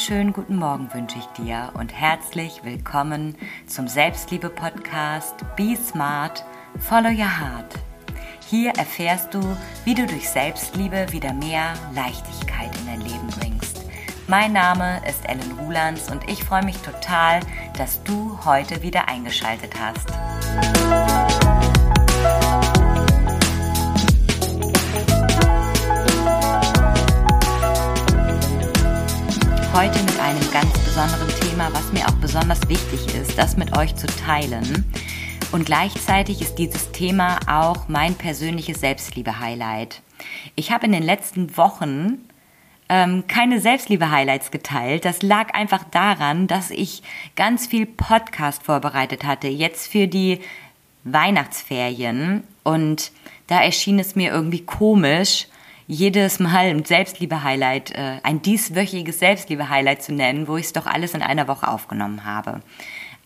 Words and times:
wunderschönen 0.00 0.32
guten 0.32 0.56
Morgen 0.56 0.94
wünsche 0.94 1.18
ich 1.18 1.26
dir 1.44 1.72
und 1.74 1.92
herzlich 1.92 2.64
willkommen 2.64 3.36
zum 3.66 3.86
Selbstliebe-Podcast 3.86 5.34
Be 5.56 5.76
Smart, 5.76 6.42
Follow 6.78 7.10
Your 7.10 7.38
Heart. 7.38 7.74
Hier 8.48 8.70
erfährst 8.78 9.34
du, 9.34 9.42
wie 9.84 9.94
du 9.94 10.06
durch 10.06 10.30
Selbstliebe 10.30 11.08
wieder 11.10 11.34
mehr 11.34 11.74
Leichtigkeit 11.94 12.70
in 12.80 12.86
dein 12.86 13.00
Leben 13.02 13.26
bringst. 13.38 13.84
Mein 14.26 14.54
Name 14.54 15.02
ist 15.06 15.28
Ellen 15.28 15.58
Rulands 15.58 16.10
und 16.10 16.26
ich 16.30 16.44
freue 16.44 16.64
mich 16.64 16.78
total, 16.78 17.40
dass 17.76 18.02
du 18.02 18.38
heute 18.46 18.80
wieder 18.80 19.06
eingeschaltet 19.06 19.74
hast. 19.78 20.08
Besonderen 30.90 31.28
Thema, 31.40 31.72
was 31.72 31.92
mir 31.92 32.04
auch 32.08 32.16
besonders 32.20 32.68
wichtig 32.68 33.14
ist, 33.14 33.38
das 33.38 33.56
mit 33.56 33.78
euch 33.78 33.94
zu 33.94 34.08
teilen. 34.08 34.92
Und 35.52 35.64
gleichzeitig 35.64 36.42
ist 36.42 36.56
dieses 36.56 36.90
Thema 36.90 37.38
auch 37.46 37.86
mein 37.86 38.16
persönliches 38.16 38.80
Selbstliebe-Highlight. 38.80 40.02
Ich 40.56 40.72
habe 40.72 40.86
in 40.86 40.92
den 40.92 41.04
letzten 41.04 41.56
Wochen 41.56 42.28
ähm, 42.88 43.22
keine 43.28 43.60
Selbstliebe-Highlights 43.60 44.50
geteilt. 44.50 45.04
Das 45.04 45.22
lag 45.22 45.54
einfach 45.54 45.84
daran, 45.92 46.48
dass 46.48 46.72
ich 46.72 47.04
ganz 47.36 47.68
viel 47.68 47.86
Podcast 47.86 48.64
vorbereitet 48.64 49.22
hatte, 49.22 49.46
jetzt 49.46 49.86
für 49.86 50.08
die 50.08 50.40
Weihnachtsferien. 51.04 52.42
Und 52.64 53.12
da 53.46 53.62
erschien 53.62 54.00
es 54.00 54.16
mir 54.16 54.32
irgendwie 54.32 54.64
komisch, 54.64 55.46
jedes 55.90 56.38
Mal 56.38 56.66
ein 56.66 56.84
Selbstliebe-Highlight, 56.84 57.90
äh, 57.90 58.20
ein 58.22 58.42
dieswöchiges 58.42 59.18
Selbstliebe-Highlight 59.18 60.04
zu 60.04 60.12
nennen, 60.12 60.46
wo 60.46 60.56
ich 60.56 60.66
es 60.66 60.72
doch 60.72 60.86
alles 60.86 61.14
in 61.14 61.22
einer 61.22 61.48
Woche 61.48 61.66
aufgenommen 61.66 62.24
habe. 62.24 62.60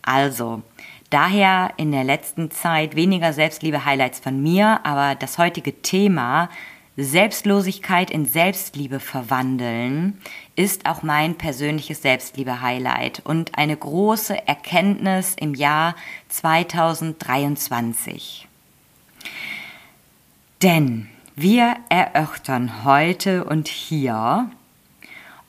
Also, 0.01 0.63
daher 1.11 1.73
in 1.77 1.91
der 1.91 2.03
letzten 2.03 2.49
Zeit 2.49 2.95
weniger 2.95 3.33
Selbstliebe-Highlights 3.33 4.19
von 4.19 4.41
mir, 4.41 4.79
aber 4.83 5.13
das 5.13 5.37
heutige 5.37 5.79
Thema 5.83 6.49
Selbstlosigkeit 6.97 8.09
in 8.09 8.25
Selbstliebe 8.25 8.99
verwandeln 8.99 10.19
ist 10.55 10.87
auch 10.87 11.03
mein 11.03 11.35
persönliches 11.35 12.01
Selbstliebe-Highlight 12.01 13.21
und 13.25 13.59
eine 13.59 13.77
große 13.77 14.47
Erkenntnis 14.47 15.35
im 15.39 15.53
Jahr 15.53 15.95
2023. 16.29 18.47
Denn 20.63 21.09
wir 21.35 21.75
erörtern 21.89 22.83
heute 22.85 23.43
und 23.43 23.67
hier, 23.67 24.49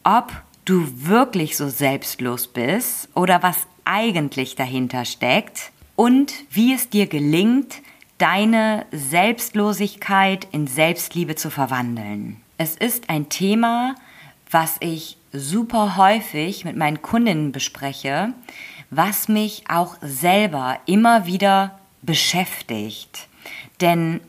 ob 0.02 0.32
du 0.64 0.84
wirklich 1.06 1.56
so 1.56 1.68
selbstlos 1.68 2.48
bist 2.48 3.08
oder 3.14 3.42
was 3.42 3.66
eigentlich 3.84 4.56
dahinter 4.56 5.04
steckt 5.04 5.70
und 5.94 6.32
wie 6.50 6.74
es 6.74 6.90
dir 6.90 7.06
gelingt, 7.06 7.82
deine 8.18 8.86
Selbstlosigkeit 8.90 10.48
in 10.50 10.66
Selbstliebe 10.66 11.36
zu 11.36 11.50
verwandeln. 11.50 12.40
Es 12.58 12.74
ist 12.74 13.08
ein 13.08 13.28
Thema, 13.28 13.94
was 14.50 14.76
ich 14.80 15.18
super 15.32 15.96
häufig 15.96 16.64
mit 16.64 16.76
meinen 16.76 17.02
Kundinnen 17.02 17.52
bespreche, 17.52 18.32
was 18.90 19.28
mich 19.28 19.64
auch 19.68 19.96
selber 20.00 20.78
immer 20.86 21.26
wieder 21.26 21.78
beschäftigt. 22.02 23.28
Denn 23.80 24.20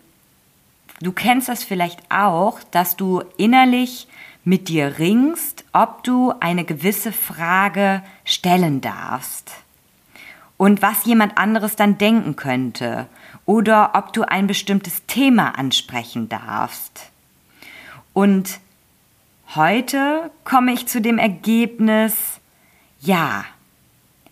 Du 1.00 1.12
kennst 1.12 1.48
das 1.48 1.64
vielleicht 1.64 2.00
auch, 2.10 2.60
dass 2.72 2.96
du 2.96 3.24
innerlich 3.38 4.08
mit 4.44 4.70
dir 4.70 4.98
ringst, 4.98 5.66
ob 5.74 6.04
du 6.04 6.34
eine 6.40 6.64
gewisse 6.64 7.12
Frage 7.12 8.02
stellen 8.26 8.82
darfst. 8.82 9.52
Und 10.58 10.82
was 10.82 11.06
jemand 11.06 11.38
anderes 11.38 11.76
dann 11.76 12.00
denken 12.00 12.36
könnte. 12.36 13.08
Oder 13.46 13.92
ob 13.94 14.14
du 14.14 14.24
ein 14.24 14.48
bestimmtes 14.48 15.06
Thema 15.06 15.58
ansprechen 15.58 16.30
darfst. 16.30 17.12
Und 18.14 18.60
heute 19.54 20.32
komme 20.44 20.74
ich 20.74 20.88
zu 20.88 21.00
dem 21.00 21.20
Ergebnis, 21.20 22.40
ja, 23.00 23.46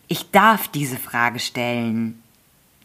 ich 0.07 0.31
darf 0.31 0.67
diese 0.67 0.97
Frage 0.97 1.39
stellen, 1.39 2.23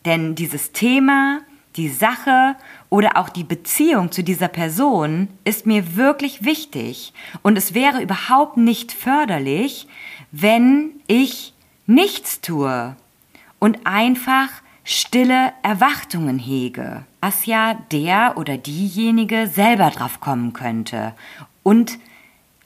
denn 0.05 0.35
dieses 0.35 0.73
Thema 0.73 1.41
die 1.77 1.89
Sache 1.89 2.57
oder 2.91 3.17
auch 3.17 3.29
die 3.29 3.45
Beziehung 3.45 4.13
zu 4.13 4.23
dieser 4.23 4.49
Person 4.49 5.29
ist 5.45 5.65
mir 5.65 5.97
wirklich 5.97 6.45
wichtig 6.45 7.15
und 7.43 7.57
es 7.57 7.73
wäre 7.73 8.03
überhaupt 8.03 8.57
nicht 8.57 8.93
förderlich, 8.93 9.87
wenn 10.33 10.91
ich 11.07 11.55
nichts 11.87 12.41
tue 12.41 12.97
und 13.61 13.87
einfach 13.87 14.49
stille 14.85 15.53
Erwartungen 15.63 16.39
hege, 16.39 17.05
was 17.21 17.47
ja 17.47 17.75
der 17.93 18.35
oder 18.37 18.57
diejenige 18.57 19.47
selber 19.47 19.91
drauf 19.91 20.21
kommen 20.21 20.53
könnte. 20.53 21.15
Und 21.63 21.99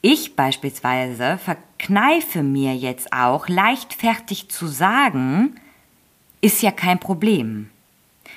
ich 0.01 0.35
beispielsweise 0.35 1.37
verkneife 1.37 2.41
mir 2.41 2.75
jetzt 2.75 3.13
auch 3.13 3.47
leichtfertig 3.47 4.49
zu 4.49 4.67
sagen, 4.67 5.55
ist 6.41 6.61
ja 6.61 6.71
kein 6.71 6.99
Problem. 6.99 7.69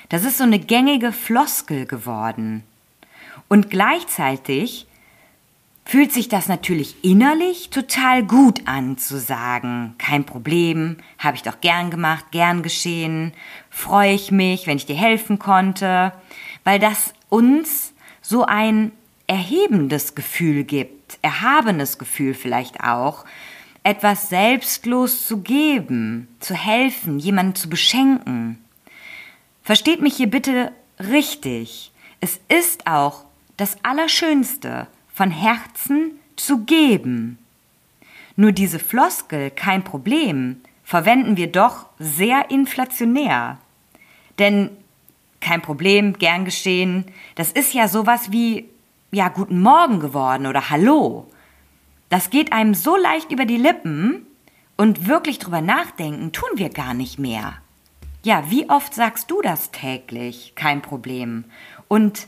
Das 0.09 0.25
ist 0.25 0.39
so 0.39 0.43
eine 0.43 0.59
gängige 0.59 1.11
Floskel 1.11 1.85
geworden. 1.85 2.63
Und 3.47 3.69
gleichzeitig 3.69 4.87
fühlt 5.85 6.11
sich 6.11 6.29
das 6.29 6.47
natürlich 6.47 7.03
innerlich 7.03 7.69
total 7.69 8.23
gut 8.23 8.67
an 8.67 8.97
zu 8.97 9.19
sagen, 9.19 9.95
kein 9.97 10.23
Problem, 10.23 10.97
habe 11.17 11.35
ich 11.35 11.43
doch 11.43 11.61
gern 11.61 11.89
gemacht, 11.89 12.25
gern 12.31 12.61
geschehen, 12.61 13.33
freue 13.69 14.13
ich 14.13 14.31
mich, 14.31 14.67
wenn 14.67 14.77
ich 14.77 14.85
dir 14.85 14.95
helfen 14.95 15.39
konnte, 15.39 16.11
weil 16.63 16.79
das 16.79 17.13
uns 17.29 17.93
so 18.21 18.45
ein 18.45 18.91
erhebendes 19.25 20.13
Gefühl 20.13 20.63
gibt, 20.63 21.17
erhabenes 21.23 21.97
Gefühl 21.97 22.33
vielleicht 22.33 22.83
auch, 22.83 23.25
etwas 23.83 24.29
selbstlos 24.29 25.25
zu 25.25 25.41
geben, 25.41 26.27
zu 26.39 26.53
helfen, 26.53 27.17
jemanden 27.17 27.55
zu 27.55 27.69
beschenken. 27.69 28.59
Versteht 29.69 30.01
mich 30.01 30.15
hier 30.15 30.31
bitte 30.31 30.71
richtig. 30.99 31.91
Es 32.21 32.39
ist 32.47 32.87
auch 32.87 33.25
das 33.55 33.77
Allerschönste, 33.83 34.87
von 35.13 35.29
Herzen 35.29 36.13
zu 36.35 36.65
geben. 36.65 37.37
Nur 38.35 38.51
diese 38.51 38.79
Floskel, 38.79 39.51
kein 39.51 39.83
Problem, 39.83 40.59
verwenden 40.83 41.37
wir 41.37 41.51
doch 41.51 41.85
sehr 41.99 42.49
inflationär. 42.49 43.59
Denn 44.39 44.71
kein 45.39 45.61
Problem, 45.61 46.13
gern 46.13 46.45
geschehen, 46.45 47.05
das 47.35 47.51
ist 47.51 47.71
ja 47.75 47.87
sowas 47.87 48.31
wie, 48.31 48.67
ja, 49.11 49.29
guten 49.29 49.61
Morgen 49.61 49.99
geworden 49.99 50.47
oder 50.47 50.71
Hallo. 50.71 51.29
Das 52.09 52.31
geht 52.31 52.53
einem 52.53 52.73
so 52.73 52.97
leicht 52.97 53.31
über 53.31 53.45
die 53.45 53.57
Lippen 53.57 54.25
und 54.77 55.07
wirklich 55.07 55.37
drüber 55.37 55.61
nachdenken 55.61 56.31
tun 56.31 56.49
wir 56.55 56.69
gar 56.69 56.95
nicht 56.95 57.19
mehr. 57.19 57.61
Ja, 58.23 58.49
wie 58.51 58.69
oft 58.69 58.93
sagst 58.93 59.31
du 59.31 59.41
das 59.41 59.71
täglich? 59.71 60.53
Kein 60.55 60.81
Problem. 60.81 61.45
Und 61.87 62.27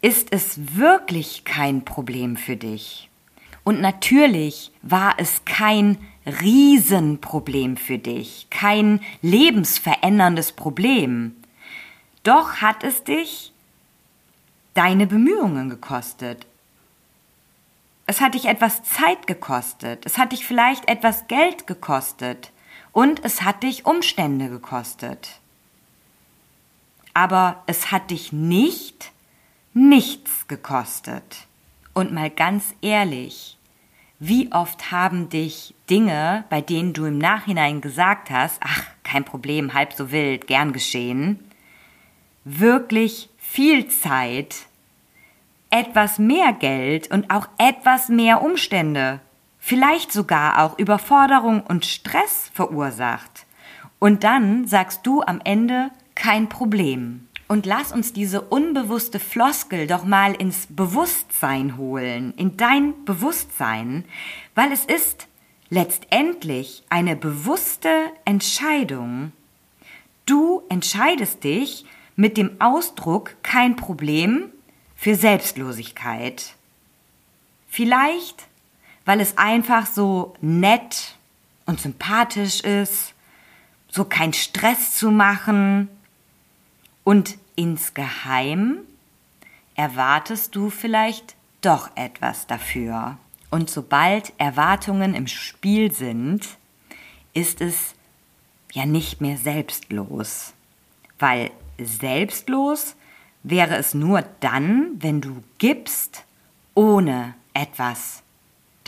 ist 0.00 0.28
es 0.30 0.76
wirklich 0.76 1.44
kein 1.44 1.84
Problem 1.84 2.36
für 2.36 2.56
dich? 2.56 3.10
Und 3.64 3.80
natürlich 3.80 4.70
war 4.82 5.14
es 5.18 5.44
kein 5.44 5.98
Riesenproblem 6.24 7.76
für 7.76 7.98
dich, 7.98 8.46
kein 8.50 9.00
lebensveränderndes 9.22 10.52
Problem. 10.52 11.34
Doch 12.22 12.56
hat 12.56 12.84
es 12.84 13.02
dich 13.02 13.52
deine 14.74 15.08
Bemühungen 15.08 15.68
gekostet. 15.68 16.46
Es 18.06 18.20
hat 18.20 18.34
dich 18.34 18.44
etwas 18.44 18.84
Zeit 18.84 19.26
gekostet. 19.26 20.06
Es 20.06 20.16
hat 20.16 20.30
dich 20.30 20.46
vielleicht 20.46 20.88
etwas 20.88 21.26
Geld 21.26 21.66
gekostet 21.66 22.52
und 22.96 23.26
es 23.26 23.42
hat 23.42 23.62
dich 23.62 23.84
Umstände 23.84 24.48
gekostet. 24.48 25.38
Aber 27.12 27.62
es 27.66 27.92
hat 27.92 28.10
dich 28.10 28.32
nicht 28.32 29.12
nichts 29.74 30.48
gekostet. 30.48 31.46
Und 31.92 32.14
mal 32.14 32.30
ganz 32.30 32.74
ehrlich, 32.80 33.58
wie 34.18 34.50
oft 34.50 34.92
haben 34.92 35.28
dich 35.28 35.74
Dinge, 35.90 36.46
bei 36.48 36.62
denen 36.62 36.94
du 36.94 37.04
im 37.04 37.18
Nachhinein 37.18 37.82
gesagt 37.82 38.30
hast, 38.30 38.58
ach, 38.64 38.84
kein 39.02 39.26
Problem, 39.26 39.74
halb 39.74 39.92
so 39.92 40.10
wild, 40.10 40.46
gern 40.46 40.72
geschehen, 40.72 41.44
wirklich 42.44 43.28
viel 43.36 43.88
Zeit, 43.88 44.56
etwas 45.68 46.18
mehr 46.18 46.54
Geld 46.54 47.10
und 47.10 47.30
auch 47.30 47.46
etwas 47.58 48.08
mehr 48.08 48.40
Umstände 48.40 49.20
vielleicht 49.66 50.12
sogar 50.12 50.62
auch 50.62 50.78
Überforderung 50.78 51.60
und 51.60 51.84
Stress 51.84 52.52
verursacht. 52.54 53.46
Und 53.98 54.22
dann 54.22 54.68
sagst 54.68 55.04
du 55.04 55.22
am 55.22 55.40
Ende 55.42 55.90
kein 56.14 56.48
Problem. 56.48 57.26
Und 57.48 57.66
lass 57.66 57.90
uns 57.90 58.12
diese 58.12 58.42
unbewusste 58.42 59.18
Floskel 59.18 59.88
doch 59.88 60.04
mal 60.04 60.34
ins 60.34 60.68
Bewusstsein 60.70 61.76
holen, 61.76 62.32
in 62.36 62.56
dein 62.56 63.04
Bewusstsein, 63.04 64.04
weil 64.54 64.70
es 64.70 64.84
ist 64.84 65.26
letztendlich 65.68 66.84
eine 66.88 67.16
bewusste 67.16 67.90
Entscheidung. 68.24 69.32
Du 70.26 70.62
entscheidest 70.68 71.42
dich 71.42 71.86
mit 72.14 72.36
dem 72.36 72.60
Ausdruck 72.60 73.34
kein 73.42 73.74
Problem 73.74 74.44
für 74.94 75.16
Selbstlosigkeit. 75.16 76.54
Vielleicht, 77.66 78.46
weil 79.06 79.20
es 79.20 79.38
einfach 79.38 79.86
so 79.86 80.36
nett 80.42 81.16
und 81.64 81.80
sympathisch 81.80 82.60
ist, 82.60 83.14
so 83.88 84.04
kein 84.04 84.34
Stress 84.34 84.96
zu 84.96 85.10
machen 85.10 85.88
und 87.02 87.38
insgeheim 87.54 88.80
erwartest 89.74 90.54
du 90.54 90.68
vielleicht 90.68 91.36
doch 91.62 91.90
etwas 91.94 92.46
dafür. 92.46 93.16
Und 93.50 93.70
sobald 93.70 94.32
Erwartungen 94.38 95.14
im 95.14 95.28
Spiel 95.28 95.92
sind, 95.92 96.46
ist 97.32 97.60
es 97.60 97.94
ja 98.72 98.86
nicht 98.86 99.20
mehr 99.20 99.36
selbstlos. 99.36 100.52
Weil 101.18 101.52
selbstlos 101.78 102.96
wäre 103.44 103.76
es 103.76 103.94
nur 103.94 104.22
dann, 104.40 104.90
wenn 104.98 105.20
du 105.20 105.42
gibst, 105.58 106.24
ohne 106.74 107.34
etwas 107.54 108.22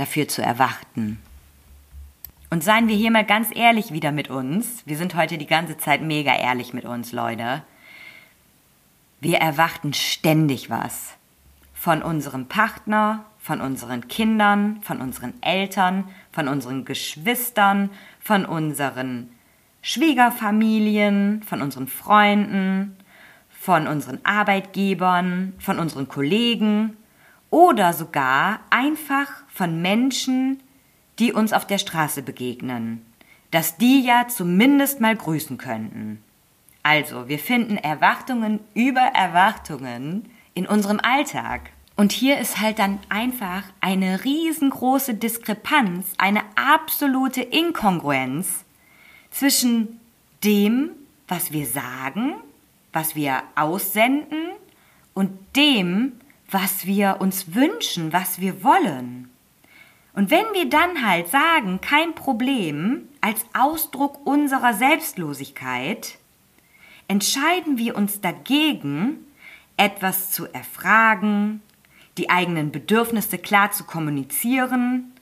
dafür 0.00 0.28
zu 0.28 0.42
erwarten. 0.42 1.18
Und 2.50 2.64
seien 2.64 2.88
wir 2.88 2.96
hier 2.96 3.10
mal 3.10 3.26
ganz 3.26 3.54
ehrlich 3.54 3.92
wieder 3.92 4.10
mit 4.10 4.30
uns. 4.30 4.82
Wir 4.86 4.96
sind 4.96 5.14
heute 5.14 5.36
die 5.36 5.46
ganze 5.46 5.76
Zeit 5.76 6.00
mega 6.00 6.34
ehrlich 6.34 6.72
mit 6.72 6.86
uns, 6.86 7.12
Leute. 7.12 7.62
Wir 9.20 9.38
erwarten 9.38 9.92
ständig 9.92 10.70
was. 10.70 11.14
Von 11.74 12.02
unserem 12.02 12.46
Partner, 12.46 13.24
von 13.38 13.60
unseren 13.60 14.08
Kindern, 14.08 14.80
von 14.82 15.00
unseren 15.00 15.34
Eltern, 15.42 16.04
von 16.32 16.48
unseren 16.48 16.84
Geschwistern, 16.84 17.90
von 18.20 18.46
unseren 18.46 19.30
Schwiegerfamilien, 19.82 21.42
von 21.42 21.60
unseren 21.60 21.86
Freunden, 21.86 22.96
von 23.50 23.86
unseren 23.86 24.20
Arbeitgebern, 24.24 25.52
von 25.58 25.78
unseren 25.78 26.08
Kollegen 26.08 26.96
oder 27.50 27.92
sogar 27.92 28.60
einfach 28.70 29.28
von 29.48 29.80
Menschen, 29.80 30.60
die 31.18 31.32
uns 31.32 31.52
auf 31.52 31.66
der 31.66 31.78
Straße 31.78 32.22
begegnen, 32.22 33.04
dass 33.50 33.76
die 33.76 34.02
ja 34.02 34.28
zumindest 34.28 35.00
mal 35.00 35.16
grüßen 35.16 35.58
könnten. 35.58 36.22
Also, 36.82 37.28
wir 37.28 37.38
finden 37.38 37.76
Erwartungen 37.76 38.60
über 38.74 39.00
Erwartungen 39.00 40.30
in 40.54 40.66
unserem 40.66 41.00
Alltag. 41.00 41.70
Und 41.96 42.12
hier 42.12 42.38
ist 42.38 42.60
halt 42.60 42.78
dann 42.78 43.00
einfach 43.08 43.64
eine 43.80 44.24
riesengroße 44.24 45.14
Diskrepanz, 45.14 46.12
eine 46.16 46.42
absolute 46.54 47.42
Inkongruenz 47.42 48.64
zwischen 49.30 50.00
dem, 50.44 50.90
was 51.26 51.52
wir 51.52 51.66
sagen, 51.66 52.34
was 52.92 53.16
wir 53.16 53.42
aussenden 53.56 54.50
und 55.12 55.30
dem, 55.56 56.12
was 56.50 56.86
wir 56.86 57.16
uns 57.20 57.54
wünschen, 57.54 58.12
was 58.12 58.40
wir 58.40 58.62
wollen. 58.62 59.30
Und 60.14 60.30
wenn 60.30 60.46
wir 60.52 60.68
dann 60.68 61.06
halt 61.06 61.28
sagen, 61.28 61.80
kein 61.80 62.14
Problem, 62.14 63.08
als 63.20 63.44
Ausdruck 63.52 64.26
unserer 64.26 64.74
Selbstlosigkeit, 64.74 66.18
entscheiden 67.06 67.78
wir 67.78 67.96
uns 67.96 68.20
dagegen, 68.20 69.24
etwas 69.76 70.30
zu 70.30 70.46
erfragen, 70.52 71.62
die 72.16 72.30
eigenen 72.30 72.72
Bedürfnisse 72.72 73.38
klar 73.38 73.70
zu 73.70 73.84
kommunizieren 73.84 75.12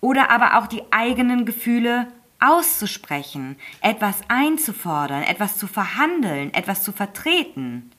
oder 0.00 0.30
aber 0.30 0.58
auch 0.58 0.66
die 0.66 0.82
eigenen 0.90 1.44
Gefühle 1.44 2.08
auszusprechen, 2.40 3.56
etwas 3.80 4.22
einzufordern, 4.28 5.22
etwas 5.24 5.58
zu 5.58 5.66
verhandeln, 5.66 6.54
etwas 6.54 6.82
zu 6.82 6.92
vertreten. 6.92 7.90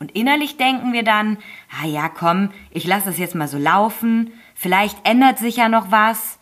Und 0.00 0.12
innerlich 0.12 0.56
denken 0.56 0.94
wir 0.94 1.04
dann, 1.04 1.36
ah 1.80 1.86
ja, 1.86 2.08
komm, 2.08 2.50
ich 2.70 2.86
lasse 2.86 3.10
es 3.10 3.18
jetzt 3.18 3.34
mal 3.34 3.48
so 3.48 3.58
laufen, 3.58 4.32
vielleicht 4.54 5.06
ändert 5.06 5.38
sich 5.38 5.56
ja 5.56 5.68
noch 5.68 5.90
was. 5.90 6.38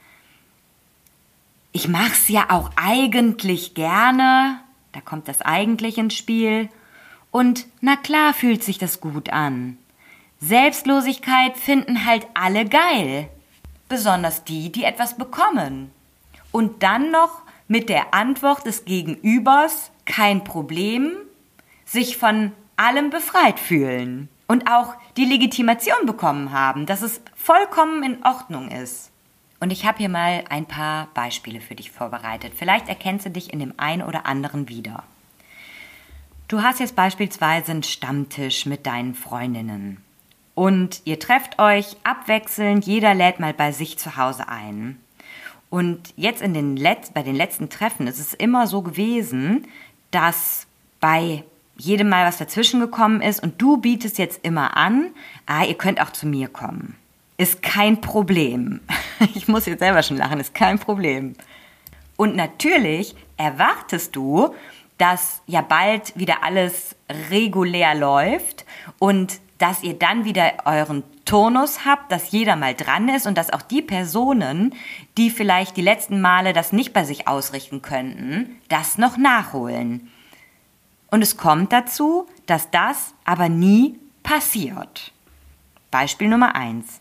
Ich 1.72 1.88
mach's 1.88 2.28
ja 2.28 2.46
auch 2.50 2.70
eigentlich 2.76 3.74
gerne, 3.74 4.60
da 4.92 5.00
kommt 5.00 5.26
das 5.26 5.42
eigentlich 5.42 5.98
ins 5.98 6.14
Spiel. 6.14 6.68
Und 7.32 7.66
na 7.80 7.96
klar 7.96 8.32
fühlt 8.32 8.62
sich 8.62 8.78
das 8.78 9.00
gut 9.00 9.30
an. 9.30 9.76
Selbstlosigkeit 10.40 11.56
finden 11.56 12.04
halt 12.04 12.28
alle 12.34 12.64
geil. 12.64 13.28
Besonders 13.88 14.44
die, 14.44 14.70
die 14.70 14.84
etwas 14.84 15.16
bekommen. 15.16 15.90
Und 16.52 16.84
dann 16.84 17.10
noch 17.10 17.42
mit 17.66 17.88
der 17.88 18.14
Antwort 18.14 18.66
des 18.66 18.84
Gegenübers 18.84 19.90
kein 20.04 20.44
Problem, 20.44 21.10
sich 21.84 22.16
von 22.16 22.52
allem 22.78 23.10
befreit 23.10 23.58
fühlen. 23.58 24.28
Und 24.46 24.70
auch 24.70 24.94
die 25.16 25.26
Legitimation 25.26 26.06
bekommen 26.06 26.52
haben, 26.52 26.86
dass 26.86 27.02
es 27.02 27.20
vollkommen 27.36 28.02
in 28.02 28.24
Ordnung 28.24 28.70
ist. 28.70 29.10
Und 29.60 29.70
ich 29.70 29.84
habe 29.84 29.98
hier 29.98 30.08
mal 30.08 30.44
ein 30.48 30.64
paar 30.64 31.08
Beispiele 31.12 31.60
für 31.60 31.74
dich 31.74 31.90
vorbereitet. 31.90 32.54
Vielleicht 32.56 32.88
erkennst 32.88 33.26
du 33.26 33.30
dich 33.30 33.52
in 33.52 33.58
dem 33.58 33.74
einen 33.76 34.02
oder 34.02 34.24
anderen 34.24 34.68
wieder. 34.68 35.02
Du 36.46 36.62
hast 36.62 36.80
jetzt 36.80 36.96
beispielsweise 36.96 37.72
einen 37.72 37.82
Stammtisch 37.82 38.64
mit 38.64 38.86
deinen 38.86 39.14
Freundinnen 39.14 40.02
und 40.58 41.02
ihr 41.04 41.20
trefft 41.20 41.60
euch 41.60 41.96
abwechselnd, 42.02 42.84
jeder 42.84 43.14
lädt 43.14 43.38
mal 43.38 43.54
bei 43.54 43.70
sich 43.70 43.96
zu 43.96 44.16
Hause 44.16 44.48
ein. 44.48 44.98
Und 45.70 46.12
jetzt 46.16 46.42
in 46.42 46.52
den 46.52 46.76
Let 46.76 47.14
bei 47.14 47.22
den 47.22 47.36
letzten 47.36 47.68
Treffen 47.68 48.08
ist 48.08 48.18
es 48.18 48.34
immer 48.34 48.66
so 48.66 48.82
gewesen, 48.82 49.68
dass 50.10 50.66
bei 50.98 51.44
jedem 51.78 52.08
Mal 52.08 52.26
was 52.26 52.38
dazwischen 52.38 52.80
gekommen 52.80 53.22
ist 53.22 53.42
und 53.42 53.60
du 53.62 53.78
bietest 53.78 54.18
jetzt 54.18 54.44
immer 54.44 54.76
an, 54.76 55.10
ah, 55.46 55.64
ihr 55.64 55.74
könnt 55.74 56.00
auch 56.00 56.10
zu 56.10 56.26
mir 56.26 56.48
kommen. 56.48 56.96
Ist 57.36 57.62
kein 57.62 58.00
Problem. 58.00 58.80
Ich 59.34 59.48
muss 59.48 59.66
jetzt 59.66 59.80
selber 59.80 60.04
schon 60.04 60.16
lachen, 60.16 60.38
ist 60.38 60.54
kein 60.54 60.78
Problem. 60.78 61.34
Und 62.16 62.36
natürlich 62.36 63.16
erwartest 63.36 64.14
du, 64.14 64.54
dass 64.96 65.42
ja 65.46 65.60
bald 65.60 66.16
wieder 66.16 66.44
alles 66.44 66.94
regulär 67.28 67.96
läuft 67.96 68.64
und 69.00 69.40
dass 69.58 69.82
ihr 69.82 69.94
dann 69.94 70.24
wieder 70.24 70.52
euren 70.64 71.02
Turnus 71.24 71.84
habt, 71.84 72.12
dass 72.12 72.30
jeder 72.30 72.54
mal 72.54 72.74
dran 72.74 73.08
ist 73.08 73.26
und 73.26 73.36
dass 73.36 73.52
auch 73.52 73.62
die 73.62 73.82
Personen, 73.82 74.74
die 75.16 75.30
vielleicht 75.30 75.76
die 75.76 75.82
letzten 75.82 76.20
Male 76.20 76.52
das 76.52 76.72
nicht 76.72 76.92
bei 76.92 77.04
sich 77.04 77.26
ausrichten 77.26 77.82
könnten, 77.82 78.60
das 78.68 78.98
noch 78.98 79.16
nachholen. 79.16 80.10
Und 81.10 81.22
es 81.22 81.36
kommt 81.36 81.72
dazu, 81.72 82.26
dass 82.46 82.70
das 82.70 83.14
aber 83.24 83.48
nie 83.48 83.98
passiert. 84.22 85.12
Beispiel 85.90 86.28
Nummer 86.28 86.54
eins. 86.54 87.00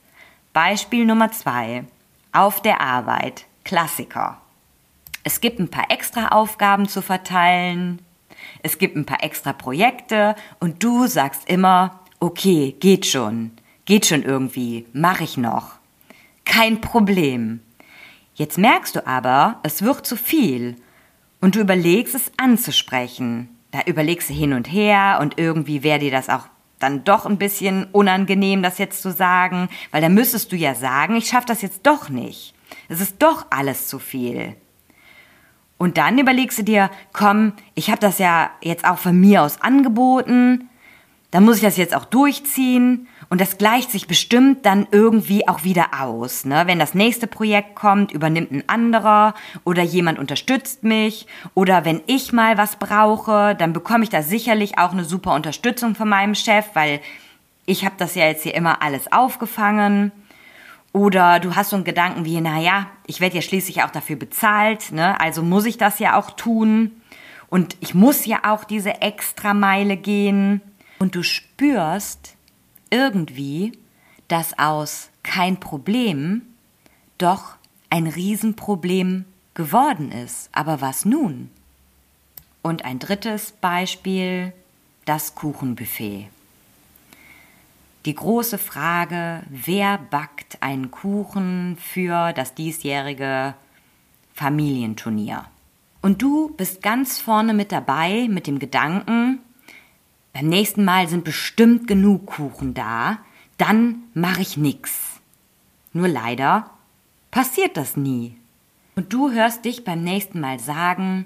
Beispiel 0.54 1.06
Nummer 1.06 1.32
zwei. 1.32 1.86
Auf 2.32 2.62
der 2.62 2.82
Arbeit. 2.82 3.46
Klassiker. 3.64 4.42
Es 5.24 5.42
gibt 5.42 5.60
ein 5.60 5.70
paar 5.70 5.92
extra 5.92 6.30
Aufgaben 6.30 6.88
zu 6.88 7.02
verteilen. 7.02 8.00
Es 8.64 8.78
gibt 8.78 8.96
ein 8.96 9.06
paar 9.06 9.24
extra 9.24 9.52
Projekte 9.52 10.36
und 10.60 10.84
du 10.84 11.08
sagst 11.08 11.50
immer, 11.50 12.00
okay, 12.20 12.76
geht 12.80 13.06
schon, 13.06 13.52
geht 13.86 14.06
schon 14.06 14.24
irgendwie, 14.24 14.86
mach 14.94 15.20
ich 15.20 15.36
noch. 15.36 15.74
Kein 16.46 16.80
Problem. 16.80 17.62
Jetzt 18.36 18.58
merkst 18.58 18.96
du 18.96 19.06
aber, 19.06 19.60
es 19.64 19.82
wird 19.82 20.06
zu 20.06 20.16
viel 20.16 20.78
und 21.42 21.56
du 21.56 21.60
überlegst 21.60 22.16
es 22.16 22.32
anzusprechen. 22.38 23.57
Da 23.78 23.84
überlegst 23.86 24.32
du 24.32 24.34
hin 24.34 24.54
und 24.54 24.66
her 24.66 25.20
und 25.22 25.38
irgendwie 25.38 25.84
wäre 25.84 26.00
dir 26.00 26.10
das 26.10 26.30
auch 26.30 26.48
dann 26.80 27.04
doch 27.04 27.28
ein 27.28 27.38
bisschen 27.38 27.86
unangenehm, 27.92 28.64
das 28.64 28.80
jetzt 28.80 29.04
zu 29.04 29.12
sagen, 29.12 29.70
weil 29.92 30.02
da 30.02 30.10
müsstest 30.10 30.52
du 30.52 30.56
ja 30.56 30.74
sagen, 30.74 31.16
ich 31.16 31.28
schaffe 31.28 31.46
das 31.46 31.62
jetzt 31.62 31.86
doch 31.86 32.10
nicht. 32.10 32.56
Es 32.90 33.02
ist 33.02 33.22
doch 33.22 33.46
alles 33.52 33.88
zu 33.88 34.00
viel. 34.00 34.56
Und 35.78 36.00
dann 36.00 36.18
überlegst 36.18 36.58
du 36.58 36.64
dir, 36.64 36.90
komm, 37.14 37.54
ich 37.76 37.92
habe 37.92 38.00
das 38.00 38.18
ja 38.18 38.50
jetzt 38.64 38.84
auch 38.84 38.98
von 38.98 39.20
mir 39.20 39.44
aus 39.44 39.62
angeboten, 39.62 40.70
dann 41.30 41.46
muss 41.46 41.58
ich 41.58 41.64
das 41.64 41.78
jetzt 41.78 41.96
auch 41.96 42.06
durchziehen 42.06 43.08
und 43.30 43.42
das 43.42 43.58
gleicht 43.58 43.92
sich 43.92 44.08
bestimmt 44.08 44.66
dann 44.66 44.88
irgendwie 44.92 45.48
auch 45.48 45.64
wieder 45.64 46.00
aus. 46.00 46.46
Ne? 46.46 46.64
Wenn 46.66 46.80
das 46.80 46.94
nächste 46.94 47.28
Projekt 47.28 47.76
kommt, 47.76 48.12
übernimmt 48.12 48.52
ein 48.52 48.64
anderer 48.68 49.34
oder 49.66 49.84
jemand 49.84 50.18
unterstützt 50.18 50.84
mich 50.84 51.28
oder 51.54 51.84
wenn 51.84 52.02
ich 52.08 52.32
mal 52.32 52.58
was 52.58 52.78
brauche, 52.78 53.56
dann 53.56 53.74
bekomme 53.74 54.04
ich 54.04 54.10
da 54.10 54.22
sicherlich 54.22 54.78
auch 54.78 54.94
eine 54.94 55.04
super 55.04 55.34
Unterstützung 55.34 55.94
von 55.94 56.08
meinem 56.08 56.36
Chef, 56.36 56.66
weil 56.74 57.02
ich 57.66 57.84
habe 57.84 57.96
das 57.98 58.16
ja 58.16 58.26
jetzt 58.26 58.44
hier 58.44 58.56
immer 58.56 58.82
alles 58.82 59.12
aufgefangen. 59.12 60.12
Oder 60.94 61.40
du 61.40 61.56
hast 61.56 61.72
so 61.72 61.76
einen 61.76 61.86
Gedanken 61.86 62.24
wie, 62.24 62.40
naja, 62.40 62.88
ich 63.06 63.20
werde 63.20 63.36
ja 63.36 63.42
schließlich 63.42 63.84
auch 63.84 63.92
dafür 63.92 64.16
bezahlt, 64.16 64.94
ne? 64.94 65.20
also 65.20 65.44
muss 65.44 65.66
ich 65.66 65.78
das 65.78 66.00
ja 66.00 66.18
auch 66.18 66.32
tun. 66.32 66.92
Und 67.50 67.76
ich 67.82 67.94
muss 67.94 68.26
ja 68.26 68.40
auch 68.46 68.64
diese 68.64 69.02
extra 69.02 69.54
Meile 69.54 69.98
gehen. 69.98 70.62
Und 71.00 71.14
du 71.16 71.24
spürst 71.24 72.37
irgendwie, 72.90 73.78
dass 74.28 74.58
aus 74.58 75.10
kein 75.24 75.60
Problem 75.60 76.42
doch 77.18 77.56
ein 77.90 78.08
Riesenproblem 78.08 79.26
geworden 79.54 80.12
ist. 80.12 80.50
Aber 80.52 80.82
was 80.82 81.06
nun? 81.06 81.50
Und 82.62 82.86
ein 82.86 83.00
drittes 83.00 83.52
Beispiel, 83.52 84.54
das 85.06 85.36
Kuchenbuffet. 85.36 86.28
Die 88.06 88.16
große 88.16 88.58
Frage, 88.58 89.44
wer 89.50 89.98
backt 89.98 90.62
einen 90.62 90.92
Kuchen 90.92 91.78
für 91.78 92.32
das 92.34 92.54
diesjährige 92.54 93.54
Familienturnier? 94.34 95.46
Und 96.02 96.22
du 96.22 96.50
bist 96.56 96.82
ganz 96.82 97.20
vorne 97.20 97.54
mit 97.54 97.72
dabei 97.72 98.28
mit 98.30 98.48
dem 98.48 98.60
Gedanken, 98.60 99.40
beim 100.38 100.50
nächsten 100.50 100.86
Mal 100.86 101.08
sind 101.08 101.24
bestimmt 101.24 101.88
genug 101.88 102.28
Kuchen 102.28 102.76
da, 102.76 103.18
dann 103.58 104.04
mache 104.14 104.44
ich 104.44 104.56
nix. 104.56 105.20
Nur 105.94 106.08
leider 106.08 106.70
passiert 107.32 107.76
das 107.76 107.98
nie. 107.98 108.38
Und 108.96 109.12
du 109.12 109.32
hörst 109.32 109.66
dich 109.66 109.84
beim 109.84 110.04
nächsten 110.04 110.40
Mal 110.40 110.60
sagen, 110.60 111.26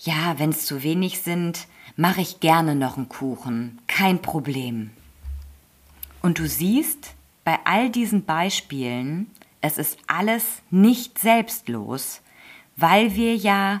ja, 0.00 0.38
wenn 0.38 0.50
es 0.50 0.66
zu 0.66 0.82
wenig 0.82 1.22
sind, 1.22 1.66
mache 1.96 2.20
ich 2.20 2.40
gerne 2.40 2.74
noch 2.74 2.98
einen 2.98 3.08
Kuchen, 3.08 3.78
kein 3.86 4.20
Problem. 4.20 4.90
Und 6.20 6.38
du 6.38 6.46
siehst 6.46 7.14
bei 7.42 7.58
all 7.64 7.88
diesen 7.88 8.26
Beispielen, 8.26 9.30
es 9.62 9.78
ist 9.78 9.96
alles 10.08 10.60
nicht 10.70 11.18
selbstlos, 11.18 12.20
weil 12.76 13.16
wir 13.16 13.34
ja 13.34 13.80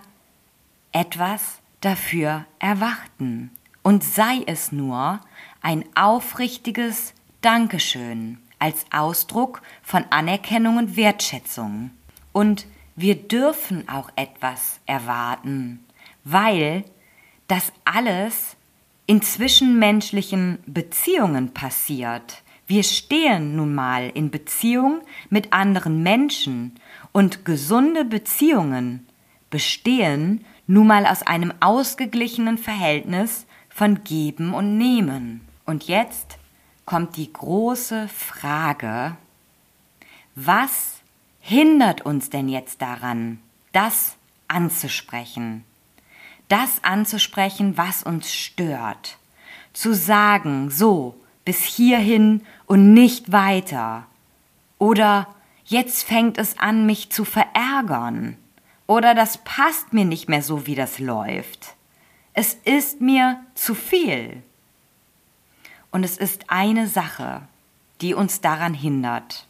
etwas 0.92 1.58
dafür 1.82 2.46
erwarten. 2.58 3.50
Und 3.86 4.02
sei 4.02 4.42
es 4.46 4.72
nur 4.72 5.20
ein 5.62 5.84
aufrichtiges 5.94 7.14
Dankeschön 7.40 8.38
als 8.58 8.84
Ausdruck 8.90 9.62
von 9.80 10.04
Anerkennung 10.10 10.78
und 10.78 10.96
Wertschätzung. 10.96 11.92
Und 12.32 12.66
wir 12.96 13.14
dürfen 13.14 13.88
auch 13.88 14.10
etwas 14.16 14.80
erwarten, 14.86 15.84
weil 16.24 16.82
das 17.46 17.72
alles 17.84 18.56
in 19.06 19.22
zwischenmenschlichen 19.22 20.58
Beziehungen 20.66 21.54
passiert. 21.54 22.42
Wir 22.66 22.82
stehen 22.82 23.54
nun 23.54 23.72
mal 23.72 24.10
in 24.12 24.32
Beziehung 24.32 25.00
mit 25.30 25.52
anderen 25.52 26.02
Menschen 26.02 26.74
und 27.12 27.44
gesunde 27.44 28.04
Beziehungen 28.04 29.06
bestehen 29.48 30.44
nun 30.66 30.88
mal 30.88 31.06
aus 31.06 31.22
einem 31.22 31.52
ausgeglichenen 31.60 32.58
Verhältnis 32.58 33.45
von 33.76 34.02
Geben 34.04 34.54
und 34.54 34.78
Nehmen. 34.78 35.46
Und 35.64 35.84
jetzt 35.84 36.38
kommt 36.84 37.16
die 37.16 37.32
große 37.32 38.08
Frage, 38.08 39.16
was 40.34 41.00
hindert 41.40 42.02
uns 42.02 42.30
denn 42.30 42.48
jetzt 42.48 42.82
daran, 42.82 43.38
das 43.72 44.16
anzusprechen? 44.48 45.64
das 46.48 46.82
anzusprechen, 46.82 47.76
was 47.76 48.02
uns 48.02 48.32
stört. 48.32 49.18
Zu 49.72 49.94
sagen, 49.94 50.70
so, 50.70 51.20
bis 51.44 51.62
hierhin 51.62 52.42
und 52.66 52.94
nicht 52.94 53.32
weiter. 53.32 54.06
Oder 54.78 55.28
jetzt 55.64 56.04
fängt 56.04 56.38
es 56.38 56.58
an, 56.58 56.86
mich 56.86 57.10
zu 57.10 57.24
verärgern. 57.24 58.36
Oder 58.86 59.14
das 59.14 59.38
passt 59.38 59.92
mir 59.92 60.04
nicht 60.04 60.28
mehr 60.28 60.42
so, 60.42 60.66
wie 60.66 60.74
das 60.74 60.98
läuft. 60.98 61.74
Es 62.38 62.52
ist 62.52 63.00
mir 63.00 63.40
zu 63.54 63.74
viel. 63.74 64.42
Und 65.90 66.04
es 66.04 66.18
ist 66.18 66.50
eine 66.50 66.86
Sache, 66.86 67.40
die 68.02 68.12
uns 68.12 68.42
daran 68.42 68.74
hindert. 68.74 69.46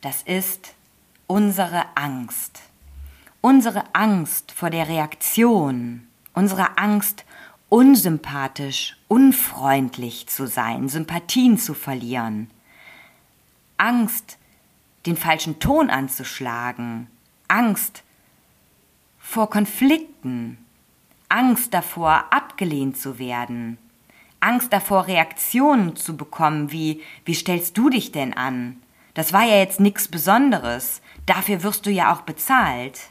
Das 0.00 0.22
ist 0.22 0.72
unsere 1.26 1.84
Angst. 1.98 2.62
Unsere 3.42 3.84
Angst 3.94 4.50
vor 4.50 4.70
der 4.70 4.88
Reaktion, 4.88 6.06
unsere 6.32 6.78
Angst, 6.78 7.26
unsympathisch, 7.68 8.96
unfreundlich 9.06 10.26
zu 10.26 10.46
sein, 10.46 10.88
Sympathien 10.88 11.58
zu 11.58 11.74
verlieren, 11.74 12.50
Angst, 13.76 14.38
den 15.04 15.18
falschen 15.18 15.60
Ton 15.60 15.90
anzuschlagen, 15.90 17.08
Angst 17.48 18.04
vor 19.18 19.50
Konflikten, 19.50 20.64
Angst 21.30 21.72
davor, 21.72 22.24
abgelehnt 22.30 22.98
zu 22.98 23.18
werden, 23.18 23.78
Angst 24.40 24.72
davor, 24.72 25.06
Reaktionen 25.06 25.96
zu 25.96 26.16
bekommen 26.16 26.72
wie, 26.72 27.02
wie 27.24 27.34
stellst 27.34 27.78
du 27.78 27.88
dich 27.88 28.10
denn 28.10 28.34
an? 28.34 28.82
Das 29.14 29.32
war 29.32 29.44
ja 29.44 29.56
jetzt 29.56 29.80
nichts 29.80 30.08
Besonderes, 30.08 31.02
dafür 31.26 31.62
wirst 31.62 31.86
du 31.86 31.90
ja 31.90 32.12
auch 32.12 32.22
bezahlt. 32.22 33.10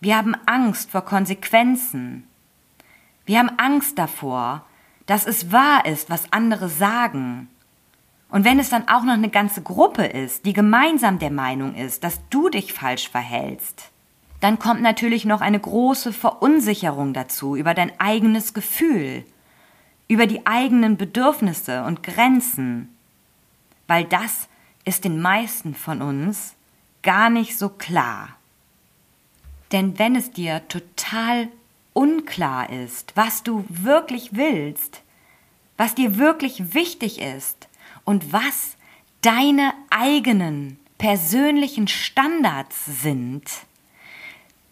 Wir 0.00 0.16
haben 0.16 0.36
Angst 0.46 0.90
vor 0.90 1.02
Konsequenzen. 1.02 2.24
Wir 3.26 3.38
haben 3.38 3.58
Angst 3.58 3.98
davor, 3.98 4.64
dass 5.06 5.26
es 5.26 5.50
wahr 5.50 5.86
ist, 5.86 6.10
was 6.10 6.32
andere 6.32 6.68
sagen. 6.68 7.48
Und 8.28 8.44
wenn 8.44 8.60
es 8.60 8.68
dann 8.68 8.86
auch 8.88 9.02
noch 9.02 9.14
eine 9.14 9.30
ganze 9.30 9.62
Gruppe 9.62 10.04
ist, 10.04 10.44
die 10.44 10.52
gemeinsam 10.52 11.18
der 11.18 11.30
Meinung 11.30 11.74
ist, 11.74 12.04
dass 12.04 12.20
du 12.28 12.48
dich 12.48 12.74
falsch 12.74 13.08
verhältst, 13.08 13.90
dann 14.40 14.58
kommt 14.58 14.82
natürlich 14.82 15.24
noch 15.24 15.40
eine 15.40 15.58
große 15.58 16.12
Verunsicherung 16.12 17.12
dazu 17.12 17.56
über 17.56 17.74
dein 17.74 17.98
eigenes 17.98 18.54
Gefühl, 18.54 19.24
über 20.06 20.26
die 20.26 20.46
eigenen 20.46 20.96
Bedürfnisse 20.96 21.84
und 21.84 22.02
Grenzen, 22.02 22.94
weil 23.86 24.04
das 24.04 24.48
ist 24.84 25.04
den 25.04 25.20
meisten 25.20 25.74
von 25.74 26.02
uns 26.02 26.54
gar 27.02 27.30
nicht 27.30 27.58
so 27.58 27.68
klar. 27.68 28.36
Denn 29.72 29.98
wenn 29.98 30.16
es 30.16 30.30
dir 30.30 30.66
total 30.68 31.48
unklar 31.92 32.70
ist, 32.70 33.16
was 33.16 33.42
du 33.42 33.64
wirklich 33.68 34.30
willst, 34.32 35.02
was 35.76 35.94
dir 35.94 36.16
wirklich 36.16 36.74
wichtig 36.74 37.20
ist 37.20 37.68
und 38.04 38.32
was 38.32 38.76
deine 39.20 39.72
eigenen 39.90 40.78
persönlichen 40.96 41.88
Standards 41.88 42.84
sind, 42.86 43.44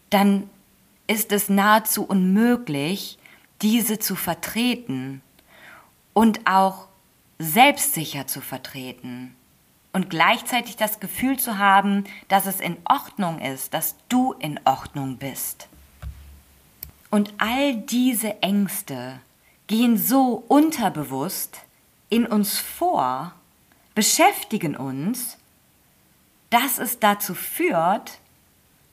dann 0.09 0.49
ist 1.07 1.31
es 1.31 1.49
nahezu 1.49 2.03
unmöglich, 2.03 3.17
diese 3.61 3.99
zu 3.99 4.15
vertreten 4.15 5.21
und 6.13 6.45
auch 6.45 6.87
selbstsicher 7.39 8.27
zu 8.27 8.41
vertreten 8.41 9.35
und 9.93 10.09
gleichzeitig 10.09 10.75
das 10.75 10.99
Gefühl 10.99 11.39
zu 11.39 11.57
haben, 11.57 12.03
dass 12.27 12.45
es 12.45 12.59
in 12.59 12.77
Ordnung 12.85 13.39
ist, 13.39 13.73
dass 13.73 13.95
du 14.09 14.33
in 14.33 14.59
Ordnung 14.65 15.17
bist. 15.17 15.67
Und 17.09 17.33
all 17.37 17.75
diese 17.75 18.41
Ängste 18.41 19.19
gehen 19.67 19.97
so 19.97 20.43
unterbewusst 20.47 21.57
in 22.09 22.25
uns 22.25 22.59
vor, 22.59 23.33
beschäftigen 23.95 24.75
uns, 24.75 25.37
dass 26.49 26.77
es 26.77 26.99
dazu 26.99 27.33
führt, 27.33 28.19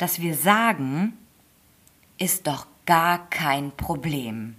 dass 0.05 0.21
wir 0.21 0.35
sagen, 0.35 1.17
ist 2.19 2.47
doch 2.47 2.67
gar 2.85 3.31
kein 3.31 3.71
Problem. 3.71 4.55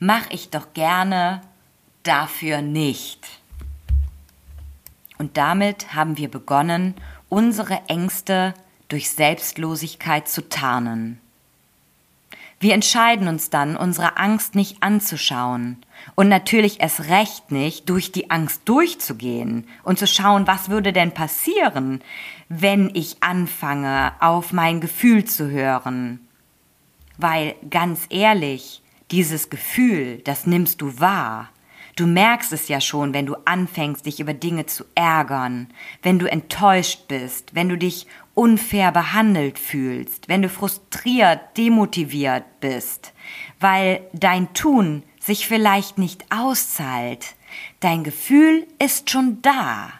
Mach 0.00 0.28
ich 0.30 0.50
doch 0.50 0.72
gerne, 0.74 1.40
dafür 2.02 2.62
nicht. 2.62 3.24
Und 5.18 5.36
damit 5.36 5.94
haben 5.94 6.16
wir 6.16 6.28
begonnen, 6.28 6.96
unsere 7.28 7.80
Ängste 7.86 8.54
durch 8.88 9.08
Selbstlosigkeit 9.08 10.26
zu 10.26 10.48
tarnen. 10.48 11.20
Wir 12.58 12.74
entscheiden 12.74 13.28
uns 13.28 13.50
dann, 13.50 13.76
unsere 13.76 14.16
Angst 14.16 14.56
nicht 14.56 14.82
anzuschauen 14.82 15.76
und 16.14 16.28
natürlich 16.28 16.80
erst 16.80 17.08
recht 17.08 17.52
nicht 17.52 17.88
durch 17.88 18.12
die 18.12 18.30
Angst 18.30 18.62
durchzugehen 18.64 19.66
und 19.82 19.98
zu 19.98 20.06
schauen, 20.06 20.46
was 20.46 20.68
würde 20.68 20.92
denn 20.92 21.12
passieren, 21.12 22.00
wenn 22.48 22.90
ich 22.94 23.22
anfange, 23.22 24.12
auf 24.20 24.52
mein 24.52 24.80
Gefühl 24.80 25.24
zu 25.24 25.50
hören. 25.50 26.20
Weil 27.18 27.54
ganz 27.70 28.06
ehrlich, 28.10 28.82
dieses 29.10 29.50
Gefühl, 29.50 30.18
das 30.24 30.46
nimmst 30.46 30.80
du 30.80 31.00
wahr. 31.00 31.50
Du 31.96 32.06
merkst 32.06 32.52
es 32.52 32.68
ja 32.68 32.80
schon, 32.82 33.14
wenn 33.14 33.24
du 33.24 33.36
anfängst, 33.46 34.04
dich 34.04 34.20
über 34.20 34.34
Dinge 34.34 34.66
zu 34.66 34.84
ärgern, 34.94 35.68
wenn 36.02 36.18
du 36.18 36.30
enttäuscht 36.30 37.08
bist, 37.08 37.54
wenn 37.54 37.70
du 37.70 37.78
dich 37.78 38.06
unfair 38.34 38.92
behandelt 38.92 39.58
fühlst, 39.58 40.28
wenn 40.28 40.42
du 40.42 40.50
frustriert, 40.50 41.40
demotiviert 41.56 42.44
bist, 42.60 43.14
weil 43.60 44.02
dein 44.12 44.52
Tun 44.52 45.04
sich 45.26 45.48
vielleicht 45.48 45.98
nicht 45.98 46.24
auszahlt. 46.30 47.34
Dein 47.80 48.04
Gefühl 48.04 48.66
ist 48.78 49.10
schon 49.10 49.42
da. 49.42 49.92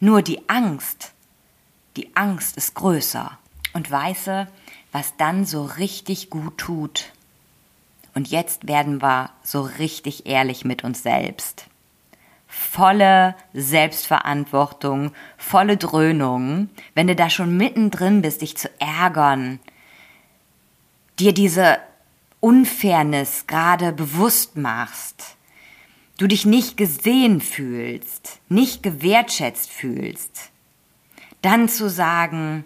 Nur 0.00 0.22
die 0.22 0.48
Angst, 0.48 1.12
die 1.96 2.16
Angst 2.16 2.56
ist 2.56 2.74
größer. 2.74 3.38
Und 3.74 3.90
weiße, 3.90 4.48
was 4.90 5.16
dann 5.18 5.44
so 5.44 5.64
richtig 5.64 6.30
gut 6.30 6.56
tut. 6.56 7.12
Und 8.14 8.28
jetzt 8.28 8.66
werden 8.66 9.02
wir 9.02 9.28
so 9.42 9.60
richtig 9.60 10.24
ehrlich 10.24 10.64
mit 10.64 10.82
uns 10.82 11.02
selbst. 11.02 11.66
volle 12.56 13.34
Selbstverantwortung, 13.52 15.12
volle 15.36 15.76
Dröhnung, 15.76 16.70
wenn 16.94 17.06
du 17.06 17.14
da 17.14 17.28
schon 17.28 17.56
mittendrin 17.56 18.22
bist, 18.22 18.42
dich 18.42 18.56
zu 18.56 18.70
ärgern, 18.80 19.60
dir 21.18 21.34
diese 21.34 21.78
Unfairness 22.46 23.46
gerade 23.46 23.92
bewusst 23.92 24.56
machst, 24.56 25.36
du 26.18 26.26
dich 26.26 26.46
nicht 26.46 26.76
gesehen 26.76 27.40
fühlst, 27.40 28.40
nicht 28.48 28.82
gewertschätzt 28.82 29.70
fühlst, 29.70 30.50
dann 31.42 31.68
zu 31.68 31.90
sagen, 31.90 32.64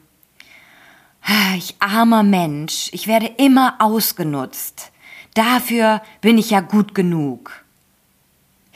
ah, 1.23 1.55
ich 1.57 1.77
armer 1.81 2.23
Mensch, 2.23 2.91
ich 2.93 3.07
werde 3.07 3.27
immer 3.39 3.77
ausgenutzt, 3.79 4.93
dafür 5.35 6.03
bin 6.21 6.37
ich 6.37 6.51
ja 6.51 6.61
gut 6.61 6.95
genug 6.95 7.65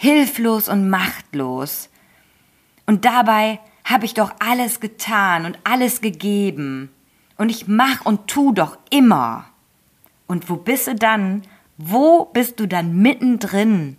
hilflos 0.04 0.68
und 0.68 0.90
machtlos. 0.90 1.88
Und 2.86 3.04
dabei 3.06 3.60
habe 3.84 4.04
ich 4.04 4.14
doch 4.14 4.32
alles 4.38 4.80
getan 4.80 5.46
und 5.46 5.58
alles 5.64 6.02
gegeben. 6.02 6.90
Und 7.36 7.48
ich 7.48 7.66
mach 7.66 8.04
und 8.04 8.28
tu 8.28 8.52
doch 8.52 8.78
immer. 8.90 9.46
Und 10.26 10.48
wo 10.48 10.56
bist 10.56 10.86
du 10.86 10.94
dann? 10.94 11.42
Wo 11.76 12.26
bist 12.26 12.60
du 12.60 12.66
dann 12.66 12.96
mittendrin? 12.96 13.98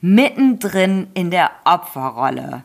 Mittendrin 0.00 1.08
in 1.14 1.30
der 1.30 1.50
Opferrolle. 1.64 2.64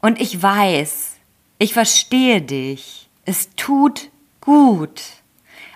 Und 0.00 0.20
ich 0.20 0.42
weiß, 0.42 1.16
ich 1.58 1.72
verstehe 1.74 2.42
dich. 2.42 3.08
Es 3.24 3.54
tut 3.54 4.10
gut 4.40 5.22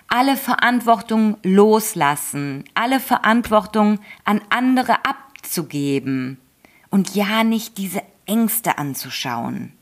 alle 0.07 0.37
Verantwortung 0.37 1.37
loslassen, 1.43 2.63
alle 2.73 2.99
Verantwortung 2.99 3.99
an 4.23 4.41
andere 4.49 5.05
abzugeben 5.05 6.39
und 6.89 7.15
ja 7.15 7.43
nicht 7.43 7.77
diese 7.77 8.01
Ängste 8.25 8.77
anzuschauen. 8.77 9.73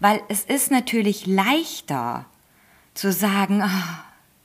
Weil 0.00 0.22
es 0.28 0.44
ist 0.44 0.70
natürlich 0.70 1.26
leichter 1.26 2.26
zu 2.94 3.12
sagen, 3.12 3.62
oh, 3.64 3.94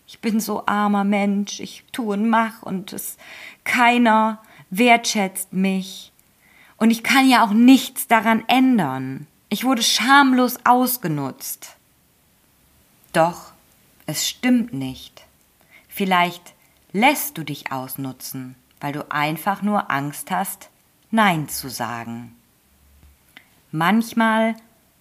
ich 0.07 0.19
bin 0.19 0.39
so 0.39 0.65
armer 0.65 1.03
Mensch, 1.03 1.59
ich 1.59 1.83
tue 1.91 2.13
und 2.13 2.29
mach 2.29 2.61
und 2.63 2.93
es 2.93 3.17
keiner 3.63 4.41
wertschätzt 4.69 5.53
mich. 5.53 6.11
Und 6.77 6.91
ich 6.91 7.03
kann 7.03 7.27
ja 7.27 7.43
auch 7.43 7.51
nichts 7.51 8.07
daran 8.07 8.43
ändern. 8.47 9.27
Ich 9.49 9.63
wurde 9.63 9.81
schamlos 9.81 10.57
ausgenutzt. 10.63 11.75
Doch 13.13 13.51
es 14.05 14.27
stimmt 14.27 14.73
nicht. 14.73 15.25
Vielleicht 15.89 16.53
lässt 16.93 17.37
du 17.37 17.43
dich 17.43 17.71
ausnutzen, 17.71 18.55
weil 18.79 18.93
du 18.93 19.11
einfach 19.11 19.61
nur 19.61 19.91
Angst 19.91 20.31
hast, 20.31 20.69
Nein 21.09 21.49
zu 21.49 21.69
sagen. 21.69 22.35
Manchmal 23.71 24.55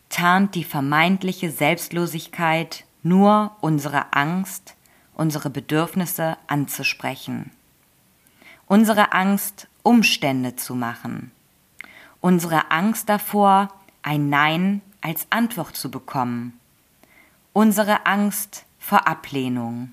tarnt 0.09 0.55
die 0.55 0.65
vermeintliche 0.65 1.51
Selbstlosigkeit 1.51 2.86
nur 3.07 3.57
unsere 3.61 4.13
Angst, 4.13 4.75
unsere 5.15 5.49
Bedürfnisse 5.49 6.37
anzusprechen. 6.47 7.53
Unsere 8.67 9.13
Angst, 9.13 9.69
Umstände 9.83 10.57
zu 10.57 10.75
machen. 10.75 11.31
Unsere 12.21 12.71
Angst 12.71 13.09
davor, 13.09 13.69
ein 14.03 14.29
Nein 14.29 14.83
als 15.01 15.27
Antwort 15.31 15.77
zu 15.77 15.91
bekommen. 15.91 16.59
Unsere 17.53 18.07
Angst, 18.07 18.65
vor 18.79 19.07
Ablehnung. 19.07 19.93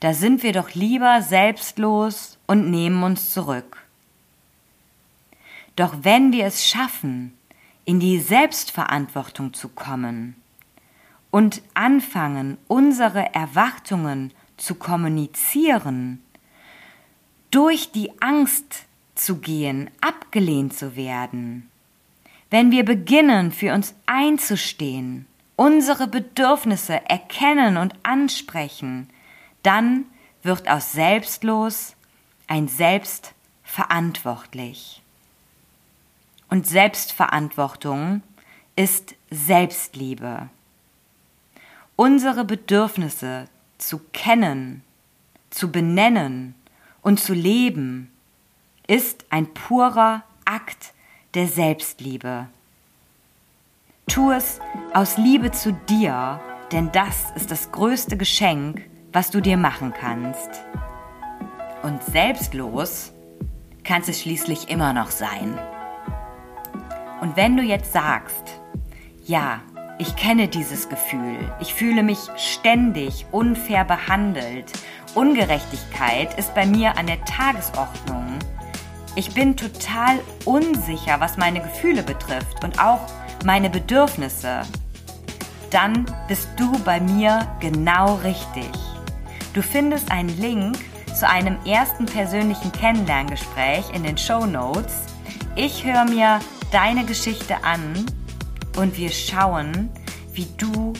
Da 0.00 0.12
sind 0.12 0.42
wir 0.42 0.52
doch 0.52 0.74
lieber 0.74 1.22
selbstlos 1.22 2.38
und 2.46 2.70
nehmen 2.70 3.02
uns 3.02 3.32
zurück. 3.32 3.86
Doch 5.74 5.94
wenn 6.02 6.32
wir 6.32 6.46
es 6.46 6.66
schaffen, 6.66 7.36
in 7.84 8.00
die 8.00 8.18
Selbstverantwortung 8.18 9.52
zu 9.54 9.68
kommen 9.68 10.36
und 11.36 11.60
anfangen, 11.74 12.56
unsere 12.66 13.34
Erwartungen 13.34 14.32
zu 14.56 14.74
kommunizieren, 14.74 16.22
durch 17.50 17.92
die 17.92 18.10
Angst 18.22 18.86
zu 19.14 19.36
gehen, 19.36 19.90
abgelehnt 20.00 20.72
zu 20.72 20.96
werden, 20.96 21.70
wenn 22.48 22.70
wir 22.70 22.86
beginnen, 22.86 23.52
für 23.52 23.74
uns 23.74 23.94
einzustehen, 24.06 25.26
unsere 25.56 26.06
Bedürfnisse 26.06 27.06
erkennen 27.06 27.76
und 27.76 27.92
ansprechen, 28.02 29.10
dann 29.62 30.06
wird 30.42 30.70
aus 30.70 30.92
selbstlos 30.92 31.96
ein 32.46 32.66
Selbstverantwortlich. 32.66 35.02
Und 36.48 36.66
Selbstverantwortung 36.66 38.22
ist 38.74 39.16
Selbstliebe. 39.30 40.48
Unsere 41.96 42.44
Bedürfnisse 42.44 43.48
zu 43.78 43.98
kennen, 44.12 44.82
zu 45.48 45.72
benennen 45.72 46.54
und 47.00 47.18
zu 47.18 47.32
leben, 47.32 48.12
ist 48.86 49.24
ein 49.30 49.54
purer 49.54 50.22
Akt 50.44 50.92
der 51.32 51.48
Selbstliebe. 51.48 52.48
Tu 54.06 54.30
es 54.30 54.60
aus 54.92 55.16
Liebe 55.16 55.52
zu 55.52 55.72
dir, 55.72 56.38
denn 56.70 56.92
das 56.92 57.30
ist 57.34 57.50
das 57.50 57.72
größte 57.72 58.18
Geschenk, 58.18 58.82
was 59.14 59.30
du 59.30 59.40
dir 59.40 59.56
machen 59.56 59.94
kannst. 59.98 60.50
Und 61.82 62.02
selbstlos 62.04 63.14
kannst 63.84 64.10
es 64.10 64.20
schließlich 64.20 64.68
immer 64.68 64.92
noch 64.92 65.10
sein. 65.10 65.58
Und 67.22 67.36
wenn 67.36 67.56
du 67.56 67.62
jetzt 67.62 67.94
sagst, 67.94 68.60
ja, 69.24 69.62
ich 69.98 70.14
kenne 70.16 70.48
dieses 70.48 70.88
Gefühl, 70.88 71.38
ich 71.60 71.72
fühle 71.74 72.02
mich 72.02 72.18
ständig 72.36 73.26
unfair 73.32 73.84
behandelt, 73.84 74.72
Ungerechtigkeit 75.14 76.38
ist 76.38 76.54
bei 76.54 76.66
mir 76.66 76.98
an 76.98 77.06
der 77.06 77.24
Tagesordnung, 77.24 78.38
ich 79.14 79.32
bin 79.32 79.56
total 79.56 80.18
unsicher, 80.44 81.20
was 81.20 81.38
meine 81.38 81.62
Gefühle 81.62 82.02
betrifft 82.02 82.62
und 82.62 82.78
auch 82.78 83.00
meine 83.46 83.70
Bedürfnisse, 83.70 84.60
dann 85.70 86.04
bist 86.28 86.48
du 86.56 86.78
bei 86.84 87.00
mir 87.00 87.48
genau 87.60 88.16
richtig. 88.16 88.70
Du 89.54 89.62
findest 89.62 90.12
einen 90.12 90.28
Link 90.38 90.76
zu 91.14 91.26
einem 91.26 91.56
ersten 91.64 92.04
persönlichen 92.04 92.70
Kennenlerngespräch 92.72 93.86
in 93.94 94.02
den 94.02 94.18
Show 94.18 94.44
Notes. 94.44 95.06
Ich 95.54 95.82
höre 95.82 96.04
mir 96.04 96.40
deine 96.70 97.06
Geschichte 97.06 97.64
an 97.64 98.04
und 98.76 98.96
wir 98.96 99.10
schauen, 99.10 99.90
wie 100.32 100.46
du 100.56 100.92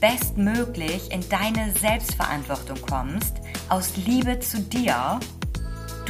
bestmöglich 0.00 1.10
in 1.12 1.26
deine 1.28 1.72
Selbstverantwortung 1.72 2.80
kommst, 2.82 3.36
aus 3.68 3.96
Liebe 3.96 4.40
zu 4.40 4.60
dir 4.60 5.20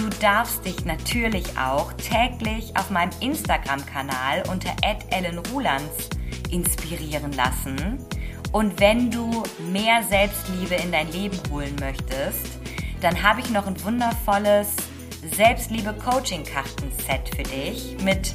Du 0.01 0.09
darfst 0.09 0.65
dich 0.65 0.85
natürlich 0.87 1.59
auch 1.59 1.93
täglich 1.95 2.75
auf 2.77 2.91
meinem 2.91 3.11
Instagram-Kanal 3.21 4.45
unter 4.51 4.71
@ellenrulands 5.11 6.09
inspirieren 6.51 7.33
lassen. 7.33 7.99
Und 8.51 8.81
wenn 8.81 9.11
du 9.11 9.43
mehr 9.71 10.03
Selbstliebe 10.09 10.77
in 10.77 10.91
dein 10.93 11.13
Leben 11.13 11.39
holen 11.51 11.77
möchtest, 11.81 12.59
dann 13.03 13.23
habe 13.23 13.41
ich 13.41 13.51
noch 13.51 13.67
ein 13.67 13.85
wundervolles 13.85 14.69
Selbstliebe-Coaching-Karten-Set 15.37 17.35
für 17.37 17.43
dich 17.43 17.97
mit 18.03 18.35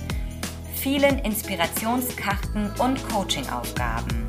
vielen 0.85 1.17
Inspirationskarten 1.17 2.69
und 2.77 3.09
Coaching-Aufgaben. 3.09 4.27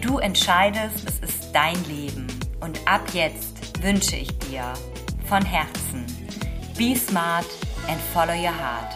Du 0.00 0.18
entscheidest, 0.18 1.08
es 1.08 1.18
ist 1.28 1.52
dein 1.52 1.74
Leben. 1.86 2.28
Und 2.60 2.78
ab 2.86 3.02
jetzt 3.12 3.82
wünsche 3.82 4.14
ich 4.14 4.38
dir 4.38 4.72
von 5.26 5.44
Herzen 5.44 6.06
Be 6.78 6.94
smart 6.94 7.46
and 7.88 8.00
follow 8.14 8.32
your 8.32 8.56
heart. 8.56 8.94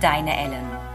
Deine 0.00 0.36
Ellen. 0.36 0.85